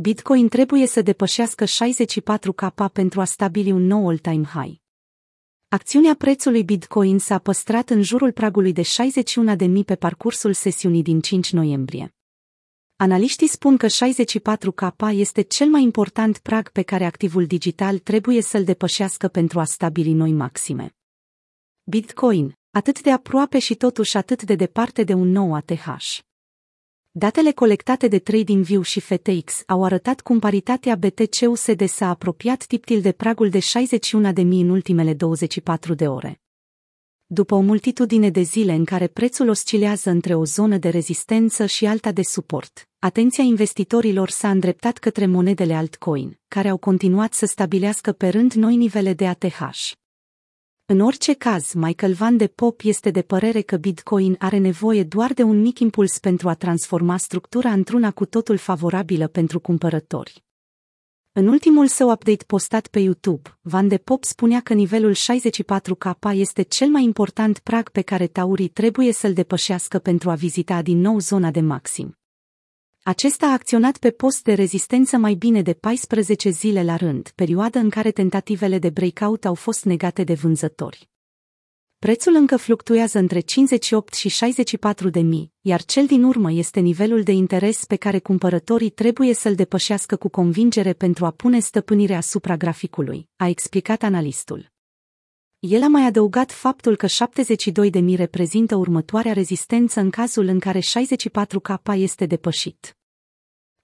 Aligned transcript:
Bitcoin 0.00 0.48
trebuie 0.48 0.86
să 0.86 1.02
depășească 1.02 1.64
64K 1.64 2.92
pentru 2.92 3.20
a 3.20 3.24
stabili 3.24 3.72
un 3.72 3.86
nou 3.86 4.08
all-time 4.08 4.44
high. 4.44 4.76
Acțiunea 5.68 6.14
prețului 6.14 6.64
Bitcoin 6.64 7.18
s-a 7.18 7.38
păstrat 7.38 7.90
în 7.90 8.02
jurul 8.02 8.32
pragului 8.32 8.72
de 8.72 8.82
61.000 8.82 9.84
pe 9.84 9.96
parcursul 9.96 10.52
sesiunii 10.52 11.02
din 11.02 11.20
5 11.20 11.52
noiembrie. 11.52 12.14
Analiștii 12.96 13.48
spun 13.48 13.76
că 13.76 13.86
64K 13.86 15.12
este 15.12 15.42
cel 15.42 15.68
mai 15.68 15.82
important 15.82 16.38
prag 16.38 16.70
pe 16.70 16.82
care 16.82 17.04
activul 17.04 17.46
digital 17.46 17.98
trebuie 17.98 18.42
să-l 18.42 18.64
depășească 18.64 19.28
pentru 19.28 19.60
a 19.60 19.64
stabili 19.64 20.12
noi 20.12 20.32
maxime. 20.32 20.96
Bitcoin, 21.84 22.58
atât 22.70 23.02
de 23.02 23.10
aproape 23.10 23.58
și 23.58 23.74
totuși 23.74 24.16
atât 24.16 24.42
de 24.42 24.54
departe 24.54 25.04
de 25.04 25.12
un 25.12 25.28
nou 25.28 25.54
ATH. 25.54 26.26
Datele 27.18 27.52
colectate 27.52 28.08
de 28.08 28.18
TradingView 28.18 28.82
și 28.82 29.00
FTX 29.00 29.62
au 29.66 29.84
arătat 29.84 30.20
cum 30.20 30.38
paritatea 30.38 30.96
BTC-USD 30.96 31.88
s-a 31.88 32.08
apropiat 32.08 32.64
tiptil 32.64 33.00
de 33.00 33.12
pragul 33.12 33.48
de 33.48 33.58
61.000 33.58 34.36
în 34.36 34.68
ultimele 34.68 35.14
24 35.14 35.94
de 35.94 36.08
ore. 36.08 36.40
După 37.26 37.54
o 37.54 37.60
multitudine 37.60 38.30
de 38.30 38.40
zile 38.40 38.72
în 38.72 38.84
care 38.84 39.06
prețul 39.06 39.48
oscilează 39.48 40.10
între 40.10 40.34
o 40.34 40.44
zonă 40.44 40.76
de 40.76 40.88
rezistență 40.88 41.66
și 41.66 41.86
alta 41.86 42.12
de 42.12 42.22
suport, 42.22 42.88
atenția 42.98 43.44
investitorilor 43.44 44.30
s-a 44.30 44.50
îndreptat 44.50 44.98
către 44.98 45.26
monedele 45.26 45.74
altcoin, 45.74 46.38
care 46.48 46.68
au 46.68 46.76
continuat 46.76 47.34
să 47.34 47.46
stabilească 47.46 48.12
pe 48.12 48.28
rând 48.28 48.52
noi 48.52 48.76
nivele 48.76 49.12
de 49.12 49.26
ATH. 49.26 49.60
În 50.90 51.00
orice 51.00 51.32
caz, 51.32 51.72
Michael 51.72 52.12
Van 52.12 52.36
de 52.36 52.46
Pop 52.46 52.80
este 52.84 53.10
de 53.10 53.22
părere 53.22 53.60
că 53.60 53.76
Bitcoin 53.76 54.36
are 54.38 54.58
nevoie 54.58 55.02
doar 55.02 55.32
de 55.32 55.42
un 55.42 55.60
mic 55.60 55.78
impuls 55.78 56.18
pentru 56.18 56.48
a 56.48 56.54
transforma 56.54 57.16
structura 57.16 57.72
într-una 57.72 58.10
cu 58.10 58.24
totul 58.24 58.56
favorabilă 58.56 59.26
pentru 59.26 59.60
cumpărători. 59.60 60.44
În 61.32 61.46
ultimul 61.46 61.86
său 61.86 62.10
update 62.10 62.44
postat 62.44 62.86
pe 62.86 62.98
YouTube, 62.98 63.58
Van 63.60 63.88
de 63.88 63.96
Pop 63.96 64.24
spunea 64.24 64.60
că 64.60 64.74
nivelul 64.74 65.14
64K 65.14 66.32
este 66.32 66.62
cel 66.62 66.88
mai 66.88 67.02
important 67.02 67.58
prag 67.58 67.88
pe 67.88 68.02
care 68.02 68.26
taurii 68.26 68.68
trebuie 68.68 69.12
să-l 69.12 69.32
depășească 69.32 69.98
pentru 69.98 70.30
a 70.30 70.34
vizita 70.34 70.82
din 70.82 70.98
nou 70.98 71.18
zona 71.18 71.50
de 71.50 71.60
maxim. 71.60 72.17
Acesta 73.08 73.46
a 73.46 73.52
acționat 73.52 73.98
pe 73.98 74.10
post 74.10 74.42
de 74.42 74.52
rezistență 74.52 75.16
mai 75.16 75.34
bine 75.34 75.62
de 75.62 75.72
14 75.72 76.50
zile 76.50 76.84
la 76.84 76.96
rând, 76.96 77.32
perioadă 77.34 77.78
în 77.78 77.90
care 77.90 78.10
tentativele 78.10 78.78
de 78.78 78.90
breakout 78.90 79.44
au 79.44 79.54
fost 79.54 79.84
negate 79.84 80.24
de 80.24 80.34
vânzători. 80.34 81.08
Prețul 81.98 82.34
încă 82.34 82.56
fluctuează 82.56 83.18
între 83.18 83.40
58 83.40 84.14
și 84.14 84.28
64 84.28 85.08
de 85.08 85.20
mii, 85.20 85.52
iar 85.60 85.82
cel 85.84 86.06
din 86.06 86.22
urmă 86.22 86.52
este 86.52 86.80
nivelul 86.80 87.22
de 87.22 87.32
interes 87.32 87.84
pe 87.84 87.96
care 87.96 88.18
cumpărătorii 88.18 88.90
trebuie 88.90 89.34
să-l 89.34 89.54
depășească 89.54 90.16
cu 90.16 90.28
convingere 90.28 90.92
pentru 90.92 91.24
a 91.24 91.30
pune 91.30 91.58
stăpânire 91.58 92.14
asupra 92.14 92.56
graficului, 92.56 93.28
a 93.36 93.48
explicat 93.48 94.02
analistul. 94.02 94.72
El 95.58 95.82
a 95.82 95.88
mai 95.88 96.02
adăugat 96.02 96.52
faptul 96.52 96.96
că 96.96 97.06
72 97.06 97.90
de 97.90 97.98
mii 97.98 98.16
reprezintă 98.16 98.76
următoarea 98.76 99.32
rezistență 99.32 100.00
în 100.00 100.10
cazul 100.10 100.46
în 100.46 100.58
care 100.58 100.80
64K 100.80 101.94
este 101.94 102.26
depășit. 102.26 102.97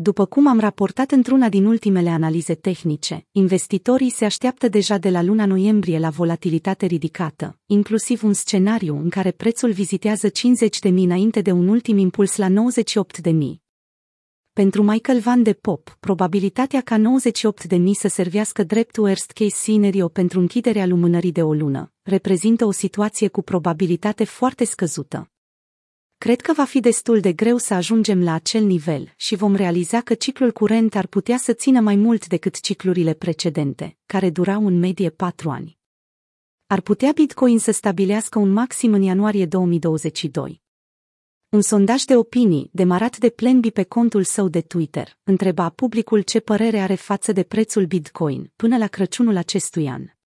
După 0.00 0.24
cum 0.26 0.46
am 0.46 0.60
raportat 0.60 1.10
într-una 1.10 1.48
din 1.48 1.64
ultimele 1.64 2.08
analize 2.10 2.54
tehnice, 2.54 3.26
investitorii 3.32 4.10
se 4.10 4.24
așteaptă 4.24 4.68
deja 4.68 4.98
de 4.98 5.10
la 5.10 5.22
luna 5.22 5.46
noiembrie 5.46 5.98
la 5.98 6.10
volatilitate 6.10 6.86
ridicată, 6.86 7.58
inclusiv 7.66 8.22
un 8.22 8.32
scenariu 8.32 8.96
în 8.96 9.08
care 9.08 9.30
prețul 9.30 9.72
vizitează 9.72 10.28
50 10.28 10.78
de 10.78 10.88
mii 10.88 11.04
înainte 11.04 11.40
de 11.40 11.50
un 11.50 11.68
ultim 11.68 11.98
impuls 11.98 12.36
la 12.36 12.48
98 12.48 13.18
de 13.18 13.30
mii. 13.30 13.62
Pentru 14.52 14.82
Michael 14.82 15.20
Van 15.20 15.42
de 15.42 15.52
Pop, 15.52 15.96
probabilitatea 16.00 16.80
ca 16.80 16.96
98 16.96 17.64
de 17.64 17.76
mii 17.76 17.94
să 17.94 18.08
servească 18.08 18.62
drept 18.62 18.96
worst 18.96 19.30
case 19.30 19.54
scenario 19.54 20.08
pentru 20.08 20.40
închiderea 20.40 20.86
lumânării 20.86 21.32
de 21.32 21.42
o 21.42 21.52
lună, 21.52 21.92
reprezintă 22.02 22.64
o 22.64 22.70
situație 22.70 23.28
cu 23.28 23.42
probabilitate 23.42 24.24
foarte 24.24 24.64
scăzută. 24.64 25.30
Cred 26.18 26.40
că 26.40 26.52
va 26.52 26.64
fi 26.64 26.80
destul 26.80 27.20
de 27.20 27.32
greu 27.32 27.56
să 27.56 27.74
ajungem 27.74 28.22
la 28.22 28.32
acel 28.32 28.64
nivel 28.64 29.12
și 29.16 29.36
vom 29.36 29.54
realiza 29.54 30.00
că 30.00 30.14
ciclul 30.14 30.52
curent 30.52 30.94
ar 30.94 31.06
putea 31.06 31.36
să 31.36 31.52
țină 31.52 31.80
mai 31.80 31.96
mult 31.96 32.26
decât 32.26 32.60
ciclurile 32.60 33.14
precedente, 33.14 33.96
care 34.06 34.30
durau 34.30 34.66
în 34.66 34.78
medie 34.78 35.10
4 35.10 35.50
ani. 35.50 35.78
Ar 36.66 36.80
putea 36.80 37.12
Bitcoin 37.12 37.58
să 37.58 37.70
stabilească 37.70 38.38
un 38.38 38.52
maxim 38.52 38.92
în 38.92 39.02
ianuarie 39.02 39.46
2022. 39.46 40.62
Un 41.48 41.60
sondaj 41.60 42.02
de 42.02 42.16
opinii, 42.16 42.70
demarat 42.72 43.18
de 43.18 43.28
Plenby 43.30 43.70
pe 43.70 43.82
contul 43.82 44.24
său 44.24 44.48
de 44.48 44.60
Twitter, 44.60 45.18
întreba 45.22 45.68
publicul 45.68 46.22
ce 46.22 46.40
părere 46.40 46.78
are 46.78 46.94
față 46.94 47.32
de 47.32 47.42
prețul 47.42 47.86
Bitcoin 47.86 48.52
până 48.56 48.76
la 48.76 48.86
Crăciunul 48.86 49.36
acestui 49.36 49.88
an. 49.88 50.17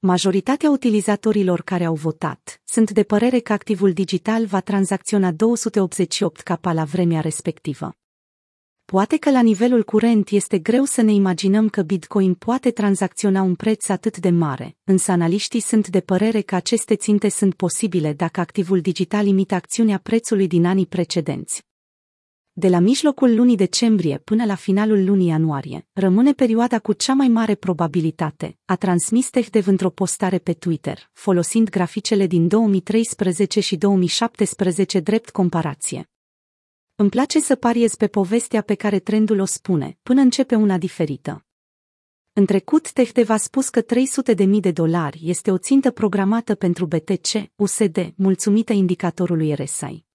Majoritatea 0.00 0.70
utilizatorilor 0.70 1.62
care 1.62 1.84
au 1.84 1.94
votat 1.94 2.60
sunt 2.64 2.90
de 2.90 3.02
părere 3.02 3.38
că 3.38 3.52
activul 3.52 3.92
digital 3.92 4.46
va 4.46 4.60
tranzacționa 4.60 5.32
288 5.32 6.40
capa 6.40 6.72
la 6.72 6.84
vremea 6.84 7.20
respectivă. 7.20 7.92
Poate 8.84 9.16
că 9.16 9.30
la 9.30 9.40
nivelul 9.40 9.84
curent 9.84 10.28
este 10.28 10.58
greu 10.58 10.84
să 10.84 11.02
ne 11.02 11.12
imaginăm 11.12 11.68
că 11.68 11.82
Bitcoin 11.82 12.34
poate 12.34 12.70
tranzacționa 12.70 13.42
un 13.42 13.54
preț 13.54 13.88
atât 13.88 14.18
de 14.18 14.30
mare, 14.30 14.76
însă 14.84 15.10
analiștii 15.10 15.60
sunt 15.60 15.88
de 15.88 16.00
părere 16.00 16.40
că 16.40 16.54
aceste 16.54 16.96
ținte 16.96 17.28
sunt 17.28 17.54
posibile 17.54 18.12
dacă 18.12 18.40
activul 18.40 18.80
digital 18.80 19.26
imită 19.26 19.54
acțiunea 19.54 19.98
prețului 19.98 20.46
din 20.46 20.64
anii 20.64 20.86
precedenți 20.86 21.67
de 22.58 22.68
la 22.68 22.78
mijlocul 22.78 23.34
lunii 23.34 23.56
decembrie 23.56 24.18
până 24.24 24.44
la 24.44 24.54
finalul 24.54 25.04
lunii 25.04 25.26
ianuarie, 25.26 25.86
rămâne 25.92 26.32
perioada 26.32 26.78
cu 26.78 26.92
cea 26.92 27.12
mai 27.12 27.28
mare 27.28 27.54
probabilitate, 27.54 28.58
a 28.64 28.76
transmis 28.76 29.30
TechDev 29.30 29.66
într-o 29.66 29.90
postare 29.90 30.38
pe 30.38 30.52
Twitter, 30.52 31.10
folosind 31.12 31.70
graficele 31.70 32.26
din 32.26 32.48
2013 32.48 33.60
și 33.60 33.76
2017 33.76 35.00
drept 35.00 35.30
comparație. 35.30 36.10
Îmi 36.94 37.10
place 37.10 37.40
să 37.40 37.54
pariez 37.54 37.94
pe 37.94 38.06
povestea 38.06 38.62
pe 38.62 38.74
care 38.74 38.98
trendul 38.98 39.40
o 39.40 39.44
spune, 39.44 39.98
până 40.02 40.20
începe 40.20 40.54
una 40.54 40.78
diferită. 40.78 41.46
În 42.32 42.46
trecut, 42.46 42.92
TechDev 42.92 43.30
a 43.30 43.36
spus 43.36 43.68
că 43.68 43.80
300 43.80 44.34
de 44.34 44.44
mii 44.44 44.60
de 44.60 44.70
dolari 44.70 45.20
este 45.22 45.50
o 45.50 45.58
țintă 45.58 45.90
programată 45.90 46.54
pentru 46.54 46.86
BTC, 46.86 47.50
USD, 47.56 48.12
mulțumită 48.16 48.72
indicatorului 48.72 49.54
RSI. 49.54 50.07